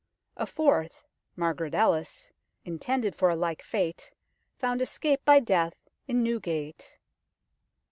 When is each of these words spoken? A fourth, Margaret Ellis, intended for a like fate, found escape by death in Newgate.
A 0.35 0.47
fourth, 0.47 1.05
Margaret 1.35 1.75
Ellis, 1.75 2.31
intended 2.65 3.15
for 3.15 3.29
a 3.29 3.35
like 3.35 3.61
fate, 3.61 4.11
found 4.57 4.81
escape 4.81 5.23
by 5.25 5.39
death 5.39 5.75
in 6.07 6.23
Newgate. 6.23 6.97